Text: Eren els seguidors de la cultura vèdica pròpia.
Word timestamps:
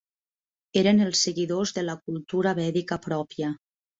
Eren 0.79 1.01
els 1.07 1.21
seguidors 1.27 1.75
de 1.77 1.83
la 1.85 1.95
cultura 2.07 2.53
vèdica 2.63 3.01
pròpia. 3.07 3.53